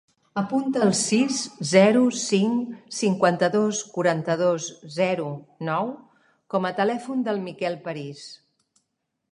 [0.41, 1.41] Apunta el sis,
[1.71, 5.29] zero, cinc, cinquanta-dos, quaranta-dos, zero,
[5.71, 5.93] nou
[6.55, 8.27] com a telèfon del Miquel Paris.